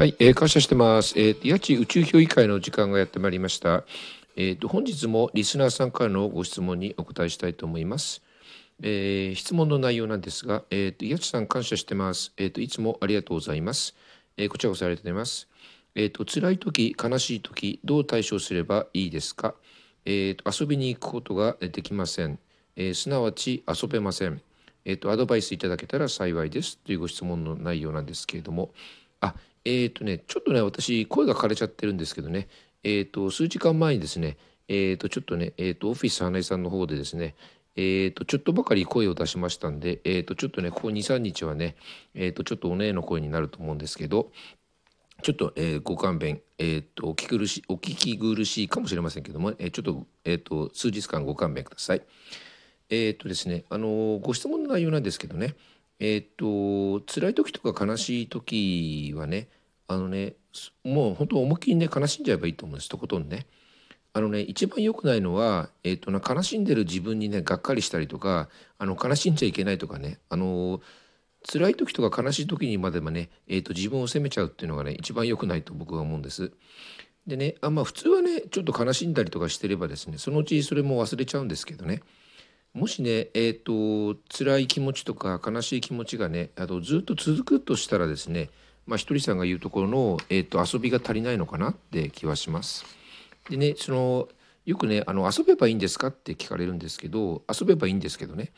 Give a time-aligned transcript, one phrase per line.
[0.00, 1.12] はい、えー、感謝してます。
[1.20, 3.84] えー、八千宇宙評議会の時間がやってまいりました。
[4.34, 8.22] えっ、ー、と本日もリスナーさんからのご質問にお答えしたいと思います。
[8.82, 12.32] えー、質問の内容なんですが、えっ、ー、と八千さん感謝してます。
[12.38, 13.94] えっ、といつもありがとうございます。
[14.38, 15.48] えー、こちらこそありがとうございます。
[15.94, 19.54] えっ、と辛い時、悲しい時、どう対処すればいいですか？
[20.06, 22.38] えっ、と遊びに行くことができません。
[22.74, 24.40] えー、すなわち遊べません。
[24.86, 28.72] えっ、とアドバイスいただけたら幸いですというご質問の内容なんですけれども、
[29.20, 32.48] あ、えっ、ー、とね、ちょっとね、私、声が枯れちゃってるんですけどね、
[32.82, 34.38] えっ、ー、と、数時間前にですね、
[34.68, 37.34] えっ、ー、と、ちょっとね、えっ、と、オフィス花井さんの方でですね、
[37.76, 41.76] えっ、と、ちょっとばかり声を出しましたんで、えっ、と、ちょっとね、ここ2、3日はね、
[42.14, 44.32] えっ、と、ちょっとお姉の声になると思うんですけど、
[45.22, 52.02] ちょっと、えー、ご勘弁、えっ、と、お聞き苦しい、お聞き苦しいかもしれませんけども、えー、ちょっと、えっ、と、数日間ご勘弁ください。
[52.88, 55.54] えっ、とですね、あのご質問の内容なんですけどね、
[56.00, 59.48] えっ、と、辛い時とか悲しい時はね、
[59.90, 60.34] あのね
[60.84, 63.46] もう本当思いっきりね悲しんじゃえばいいと思うんですとことんね。
[64.12, 70.80] あのね一番良くないのは、えーと、な悲しんでる自分にねがっかりしたりとかあの悲しんじゃいけないとかねあの
[71.50, 76.52] 辛い時とか悲しい時にまでもね、えーと、自分を責めちゃうっていうのがね一番良くないと僕は思うんです。
[77.26, 82.02] でねあまあ普通はねちょっと悲しんだりとかしてればですねそのうちそれも忘れちゃうんですけどね
[82.74, 88.50] もしねえっ、ー、と辛い気持ちとか悲しい気持ちがねあとずっと続くとしたらですね
[88.86, 92.84] まあ、ひとりさんが言うところの、えーと、遊びが足りないのかなって気はします。
[93.48, 94.28] でねその
[94.66, 98.52] よくねあの遊べばいいんですかって聞かれるんですけど遊べばいいんですけどね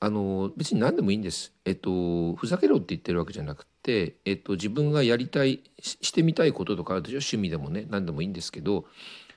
[0.00, 1.52] あの別に何でもいいんです。
[1.64, 7.18] えっとふざけろって言ってるわけじゃなくて、えっと、自分がやりたいししてみたいこととかあるでしょ？
[7.18, 8.84] 趣味でもね何でもいいんですけど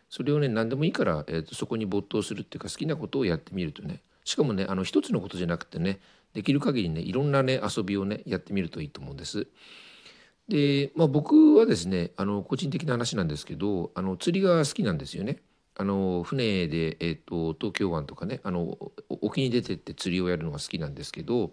[0.10, 6.00] それをね何でもいいから、えっと、そこに没頭するっていうか好きなことをやってみるとねしかもねあの一つのことじゃなくてね
[6.34, 9.48] できる限りねいろんなね遊びをねやってみるといいと思うんです。
[10.48, 15.38] で、まあ、僕はですねあの個人的な話なんですけどあの釣りが好きなんですよね。
[15.78, 18.78] あの船で、えーと、東京湾とかねあの
[19.10, 21.52] 沖に出てって釣りをやるのが好きなんですけど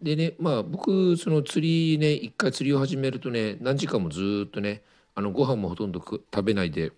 [0.00, 4.82] でねまあ僕その釣りね一回釣りを始めるとね何時間もずっとね
[5.14, 6.92] あのご飯もほとんど食べないで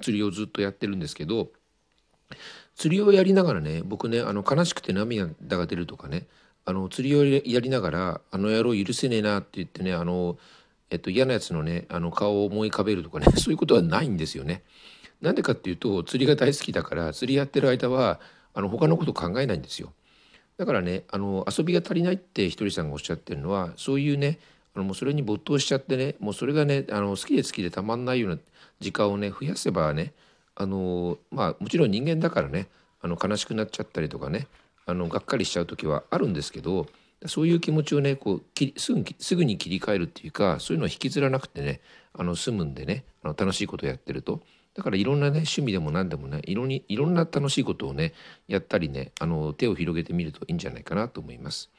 [0.00, 1.50] 釣りをずっとやってるんですけど
[2.74, 6.26] 釣りをやりながらね僕ねあの悲しくて涙が出るとかね
[6.64, 10.38] あの釣りをやりながら「あの野郎許せねえな」って言ってねあの
[10.92, 14.62] えっと、嫌なやつのねあの顔を思い浮かべるとかね そういうことはないんですよね。
[15.22, 18.20] なんでかっていうと釣りが大好きだから釣りやってる間は
[18.52, 19.94] あの他のこと考えないんですよ。
[20.58, 24.38] だからねあの遊びが足りないってひとりさんがおっしゃってるのはそういうね
[24.74, 28.38] あのもうそれに没頭しちゃってねもうそれがねあの好きで好きでたまんないような
[28.80, 30.12] 時間をね増やせばね
[30.54, 32.68] あのまあもちろん人間だからね
[33.00, 34.46] あの悲しくなっちゃったりとかね
[34.86, 36.86] あのがっかりしちゃう時はあるんですけど
[37.26, 41.80] そういう気持ちをねこうすぐすぐに切り替えるっていうかそういうのを引きずらなくてね
[42.14, 44.40] あの済むんでねあの楽しいことをやってると
[44.74, 48.12] だからいろんなね趣味でも何でもねいろにいろんな楽しいことをね
[48.48, 51.70] やったりねあの手を広げてみるといいんじゃないかなと思います。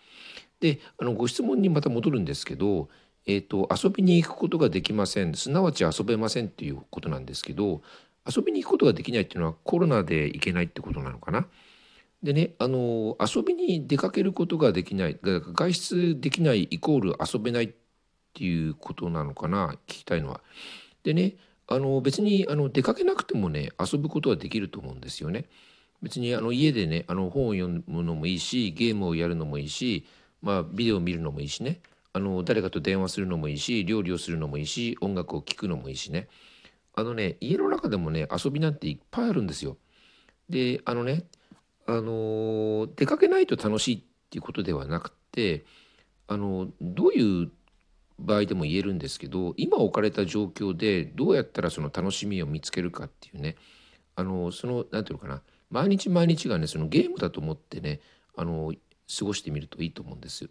[0.59, 2.87] であのご質問にまた戻るんですけど、
[3.25, 7.81] えーと、遊びに行くことができませんすなわち遊べませんっていうことなんですけど
[8.25, 11.47] 遊びに行くことができないっていうのはコロナで行けないってことなのかな？
[12.21, 17.73] でねあの遊びに出かけることができない外出できないイコール遊べないっ
[18.33, 19.75] ていうことなのかな？
[19.87, 20.41] 聞きたいのは。
[21.03, 21.35] でね
[21.67, 25.45] あの別にあの出かけなくてもね遊ぶことはできると思うんですよね。
[26.01, 30.05] 別にあの家でねあの本を読むのもいいしゲームをやるのもいいし、
[30.41, 31.79] まあ、ビデオを見るのもいいしね
[32.11, 36.27] あの誰かと電話するのもいいし料理をするのもいいし音楽を聴くのもいいしね
[36.95, 39.77] あのね家の中でもね遊びなんていっぱいあるんですよ。
[40.49, 41.25] であのね
[41.85, 45.65] あの出かけないと楽しいっていうことではなくて
[46.27, 47.51] あのどういう
[48.19, 53.55] 場合でも言えるんですけど今置かれた状況でどうやったらその楽しみを見つけるかっていうね
[54.15, 57.99] あのその何て言うのかな毎日毎日がねそのゲームだと思ってね
[58.37, 58.73] あの
[59.19, 60.49] 過ごしてみるといいと思うんです。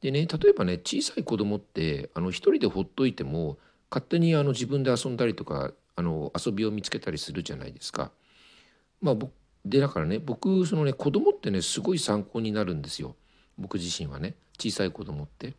[0.00, 3.58] でね例えばね小さい子供ってあの一人でほっといても
[3.94, 8.10] 勝手にあの自分で遊んだりとかあの遊びを見つけたりするじゃないですか。
[9.00, 9.16] まあ
[9.64, 13.14] でだからね僕そのね子供ってねすごい参考になるんですよ
[13.56, 15.54] 僕自身はね小さい子供って。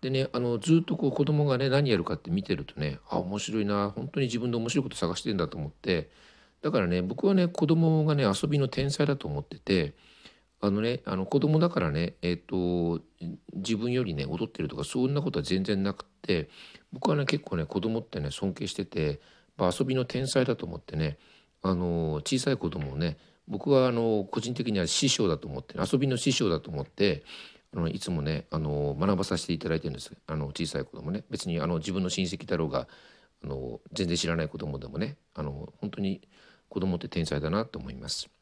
[0.00, 6.08] でねあのずっとこう子供がね何やるかって見てるとねあ面白いな本当に自分で面白いこと探してんだと思って
[6.62, 9.94] だからね僕はね子供がね遊びの天才だと思ってて
[10.60, 13.04] あのねあの子供だからねえっ、ー、と
[13.54, 16.48] 自分よりね踊ってるとかそんなことは全然なくって
[16.92, 19.20] 僕はね結構ね子供ってね尊敬してて
[19.58, 21.18] 遊びの天才だと思ってね
[21.62, 23.18] あの小さい子供をね
[23.48, 27.24] 僕はあの個人的には師匠だと思って遊びの師匠だと思って
[27.74, 32.88] あのいつもねあの学ばさせていただいてるんですあの小さい子供ね別にあの自分の親戚だろうが
[33.44, 36.22] あの全然知らない子供でもねあの本当に
[36.68, 38.35] 子供って天才だなと思います。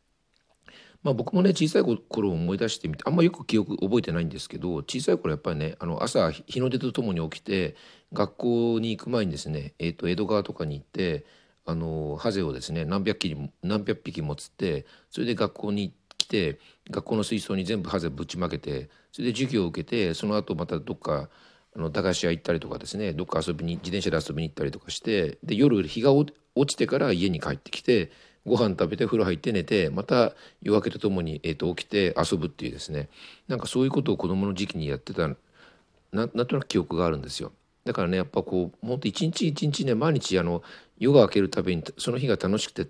[1.04, 7.76] まあ、僕もね小さい頃を思い出してみてあんまよく記憶覚えてないんですけど小さい頃やっぱりねあの朝日の出とともに起きて
[8.14, 11.26] 学校に行く前にですね、えー、と江戸川とかに行って
[11.66, 16.58] あのハゼをですね何百匹何百匹も釣ってそれで学校に来て
[16.90, 21.28] 学校の水槽に全部ハゼぶちまけてそれで授業を受けてその後またどっか
[21.76, 26.32] あの駄菓子屋行ったりとかですねどっか遊びに自転車で遊びに行ったりとかしてで夜日が落
[26.66, 28.10] ちてから家に帰ってきて
[28.46, 33.08] ご飯食べて風呂入って寝てまた夜明けとともに、えー、と起きて遊ぶっていうですね
[33.48, 35.36] なんかそういうことを子どもの時期にやってたな
[36.12, 37.52] なんとなく記憶があるんですよ。
[37.84, 40.62] だからねやっぱこうほんと一日一日ね毎日あの
[40.98, 42.86] 夜が明けるたびにその日が楽しくて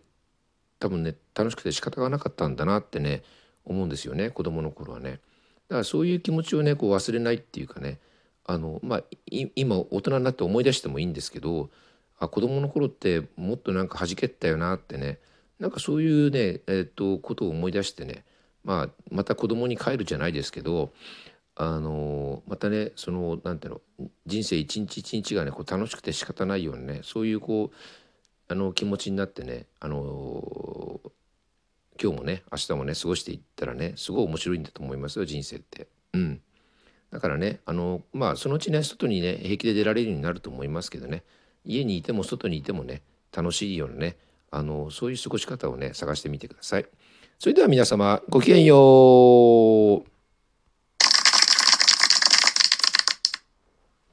[0.78, 3.22] 多分ね楽しくて仕方がなかったんだなってね
[3.64, 5.20] 思うんですよね子供の頃はね。
[5.68, 7.98] だからそういう気持ちをねこう忘れないっていうかね
[8.44, 11.70] あのまあ今大人になって思い出してもいいんですけど
[12.18, 15.18] あ子供の頃ってもっとなんか弾けたよなってね
[15.58, 18.24] なんかそういうねえー、っとことを思い出してね
[18.64, 20.92] まあまた子供に帰るじゃないですけど
[21.56, 27.76] あのまたねそのなんていうの人生一日一日がねこう楽しくて仕方ないようにねそういうこう
[28.48, 31.00] あの気持ちになってねあの
[32.02, 35.86] 今日もね明日もね過ごしていったらねすごい面白いんだと思いますよ人生って。
[36.12, 36.40] うん、
[37.10, 41.22] だからねあのまあそのうちね外にね平気で出られるようになると思いますけどね
[41.64, 43.02] 家にいても外にいてもね
[43.34, 44.16] 楽しいようなね
[44.56, 46.86] あのそういう過ごし方をね探してみてください。
[47.38, 50.13] それでは皆様ごきげんよう。